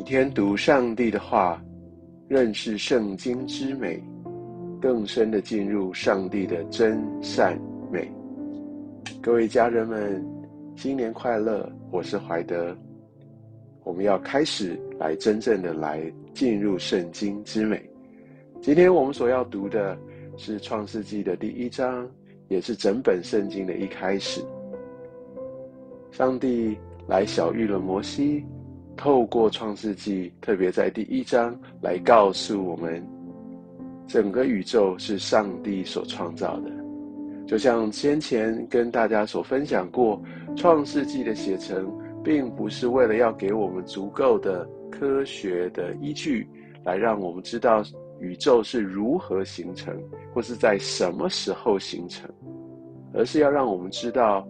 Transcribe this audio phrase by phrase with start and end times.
[0.00, 1.62] 每天读上帝的话，
[2.26, 4.02] 认识圣经之美，
[4.80, 7.60] 更深的进入上帝的真善
[7.92, 8.10] 美。
[9.20, 10.26] 各位家人们，
[10.74, 11.70] 新年快乐！
[11.90, 12.74] 我是怀德。
[13.84, 17.78] 我们要开始来真正的来进入圣经之美。
[18.62, 19.98] 今天我们所要读的
[20.38, 22.08] 是创世纪的第一章，
[22.48, 24.42] 也是整本圣经的一开始。
[26.10, 28.42] 上帝来小遇了摩西。
[29.00, 33.02] 透过创世纪，特别在第一章来告诉我们，
[34.06, 36.70] 整个宇宙是上帝所创造的。
[37.46, 40.22] 就像先前跟大家所分享过，
[40.54, 41.90] 创世纪的写成，
[42.22, 46.46] 并不是为了要给我们足够的科学的依据，
[46.84, 47.82] 来让我们知道
[48.20, 49.98] 宇宙是如何形成，
[50.34, 52.30] 或是在什么时候形成，
[53.14, 54.46] 而是要让我们知道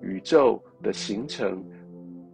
[0.00, 1.62] 宇宙的形成。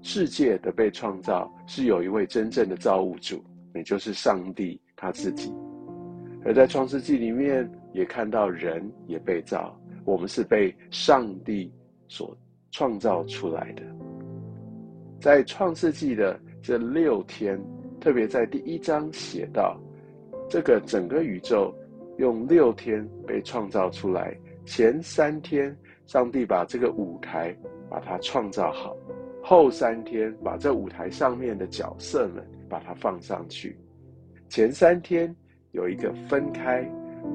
[0.03, 3.43] 世界的被创造是有一位真正的造物主，
[3.75, 5.53] 也就是上帝他自己。
[6.45, 11.71] 而在创世纪里面，也看到人也被造，我们是被上帝
[12.09, 12.37] 所
[12.71, 13.83] 创造出来的。
[15.21, 17.61] 在创世纪的这六天，
[18.01, 19.79] 特别在第一章写到，
[20.49, 21.75] 这个整个宇宙
[22.17, 24.35] 用六天被创造出来。
[24.65, 27.55] 前三天，上帝把这个舞台
[27.91, 28.97] 把它创造好。
[29.43, 33.77] 后三天把这舞台上面的角色们把它放上去，
[34.49, 35.35] 前三天
[35.73, 36.89] 有一个分开，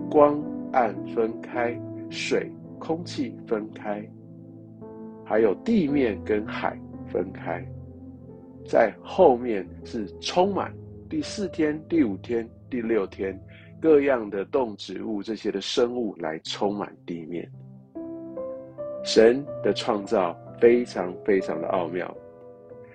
[0.09, 1.77] 光暗分开，
[2.09, 4.07] 水空气分开，
[5.25, 6.79] 还有地面跟海
[7.11, 7.65] 分开，
[8.65, 10.73] 在后面是充满
[11.09, 13.37] 第四天、第五天、第六天
[13.81, 17.49] 各样的动植物这些的生物来充满地面，
[19.03, 20.37] 神的创造。
[20.59, 22.15] 非常非常的奥妙。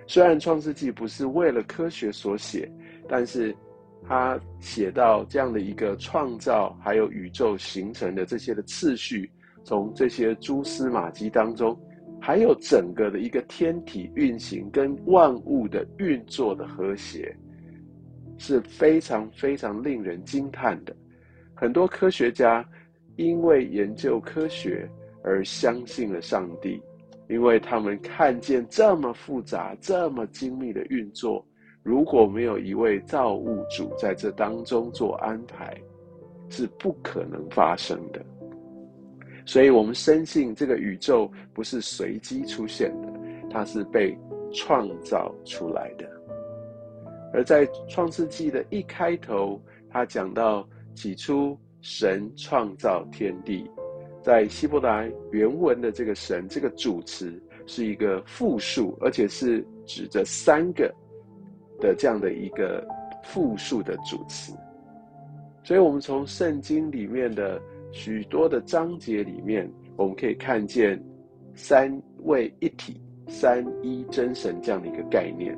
[0.07, 2.71] 虽然《创世纪》不是为了科学所写，
[3.09, 3.55] 但是
[4.09, 9.31] 他写到这样的一个创造，还有宇宙形成的这些的次序，
[9.63, 11.79] 从这些蛛丝马迹当中，
[12.21, 17.37] 还有整个的一个天体运行跟万物的运作的和谐，
[18.37, 20.97] 是非常非常令人惊叹的。
[21.55, 22.67] 很多科学家
[23.17, 24.89] 因为研究科学
[25.23, 26.83] 而相信了上帝。
[27.31, 31.47] 因为他们看见这么复杂、这么精密的运作，
[31.85, 35.81] 如果没有一位造物主在这当中做安排，
[36.49, 38.21] 是不可能发生的。
[39.47, 43.09] 所以，我们深信这个宇宙不是随机出现的，
[43.49, 44.19] 它是被
[44.53, 46.09] 创造出来的。
[47.33, 53.71] 而在创世纪的一开头，他讲到起初神创造天地。
[54.23, 57.33] 在希伯来原文的这个“神”这个主词
[57.67, 60.93] 是一个复数，而且是指着三个
[61.81, 62.87] 的这样的一个
[63.25, 64.53] 复数的主词。
[65.63, 67.61] 所以，我们从圣经里面的
[67.93, 71.03] 许多的章节里面，我们可以看见
[71.55, 71.91] 三
[72.25, 75.57] 位一体、三一真神这样的一个概念。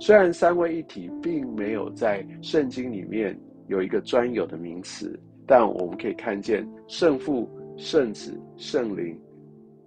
[0.00, 3.38] 虽然三位一体并没有在圣经里面
[3.68, 7.48] 有一个专有的名词，但我们可以看见圣父。
[7.82, 9.20] 圣子、圣灵，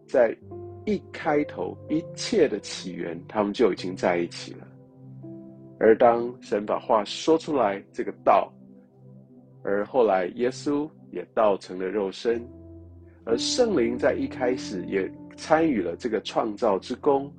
[0.05, 0.35] 在
[0.83, 4.67] 一开头一切的起源，他们就已经在一起了。
[5.79, 8.51] 而当神把话说出来，这个道，
[9.63, 12.45] 而后来耶稣也道成了肉身，
[13.23, 17.33] 而圣灵在一开始也参与了这个创造之功，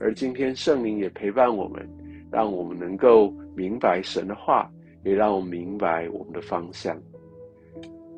[0.00, 1.86] 而今天圣灵也陪伴我们，
[2.30, 4.72] 让我们能够明白神的话，
[5.04, 6.98] 也让我们明白我们的方向。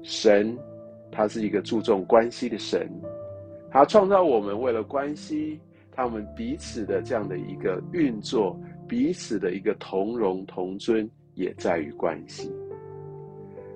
[0.05, 0.57] 神。
[1.17, 2.91] 他是一个注重关系的神，
[3.71, 5.61] 他创造我们为了关系，
[5.93, 8.59] 他们彼此的这样的一个运作，
[8.89, 12.53] 彼此的一个同荣同尊，也在于关系。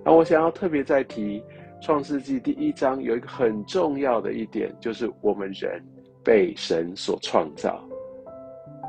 [0.05, 1.41] 那我想要特别再提
[1.81, 5.81] 《创世纪》第一章有一个很重要的一点，就是我们人
[6.25, 7.81] 被神所创造，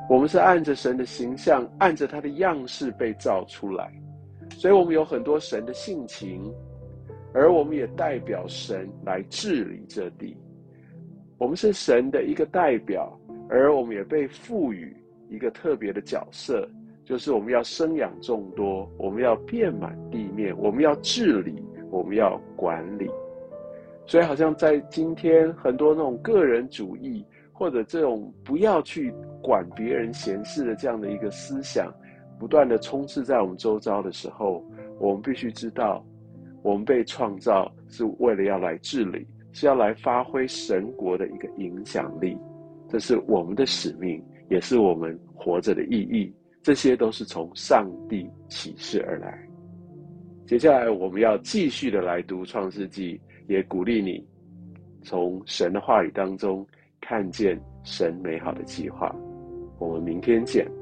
[0.10, 3.94] 我们是按着神的形象，按着他的样式被造出来，
[4.58, 6.52] 所以我们有很多神的性情。
[7.34, 10.36] 而我们也代表神来治理这地，
[11.38, 13.16] 我们是神的一个代表，
[13.48, 14.96] 而我们也被赋予
[15.30, 16.68] 一个特别的角色，
[17.06, 23.10] 就是我们要生养众多，我们要遍满地面，我们要治理，我们要管理。
[24.08, 27.24] 所以，好像在今天很多那种个人主义
[27.54, 31.94] 或者这种不要去管别人闲事的这样的一个思想，
[32.40, 34.66] 不断的充斥在我们周遭的时候，
[34.98, 36.04] 我们必须知道。
[36.62, 42.38] 我们被创造是为了要来治理，是要来发挥神国的一个影响力，
[42.88, 46.34] 这是我们的使命，也是我们活着的意义。
[46.62, 49.40] 这些都是从上帝启示而来。
[50.46, 54.28] 接下来我们要继续的来读创世纪，也鼓励你
[55.02, 56.66] 从神的话语当中
[57.00, 59.16] 看见神美好的计划。
[59.80, 60.79] 我们明天见。